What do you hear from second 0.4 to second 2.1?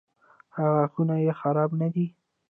ایا غاښونه یې خراب نه دي؟